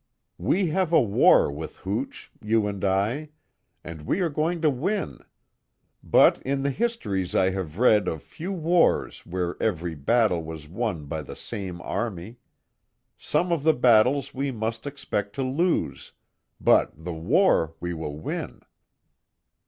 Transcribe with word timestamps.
We 0.39 0.69
have 0.69 0.91
a 0.91 0.99
war 0.99 1.51
with 1.51 1.75
hooch 1.75 2.31
you 2.43 2.65
and 2.65 2.83
I. 2.83 3.29
And 3.83 4.01
we 4.01 4.19
are 4.21 4.31
going 4.31 4.59
to 4.63 4.69
win. 4.71 5.19
But, 6.01 6.41
in 6.41 6.63
the 6.63 6.71
histories 6.71 7.35
I 7.35 7.51
have 7.51 7.77
read 7.77 8.07
of 8.07 8.23
few 8.23 8.51
wars 8.51 9.23
where 9.27 9.61
every 9.61 9.93
battle 9.93 10.43
was 10.43 10.67
won 10.67 11.05
by 11.05 11.21
the 11.21 11.35
same 11.35 11.79
army. 11.83 12.37
Some 13.15 13.51
of 13.51 13.61
the 13.61 13.75
battles 13.75 14.33
we 14.33 14.49
must 14.49 14.87
expect 14.87 15.33
to 15.35 15.43
lose 15.43 16.13
but 16.59 16.93
the 16.97 17.13
war 17.13 17.75
we 17.79 17.93
will 17.93 18.17
win." 18.17 18.63